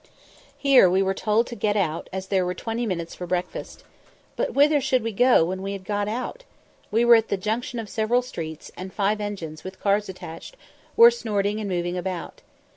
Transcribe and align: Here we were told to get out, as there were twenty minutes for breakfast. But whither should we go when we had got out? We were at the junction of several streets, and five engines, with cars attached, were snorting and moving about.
Here 0.57 0.89
we 0.89 1.03
were 1.03 1.13
told 1.13 1.45
to 1.45 1.55
get 1.55 1.77
out, 1.77 2.09
as 2.11 2.25
there 2.29 2.43
were 2.43 2.55
twenty 2.55 2.87
minutes 2.87 3.13
for 3.13 3.27
breakfast. 3.27 3.83
But 4.35 4.55
whither 4.55 4.81
should 4.81 5.03
we 5.03 5.11
go 5.11 5.45
when 5.45 5.61
we 5.61 5.73
had 5.73 5.85
got 5.85 6.07
out? 6.07 6.43
We 6.89 7.05
were 7.05 7.13
at 7.13 7.27
the 7.27 7.37
junction 7.37 7.77
of 7.77 7.87
several 7.87 8.23
streets, 8.23 8.71
and 8.75 8.91
five 8.91 9.21
engines, 9.21 9.63
with 9.63 9.79
cars 9.79 10.09
attached, 10.09 10.57
were 10.97 11.11
snorting 11.11 11.59
and 11.59 11.69
moving 11.69 11.99
about. 11.99 12.41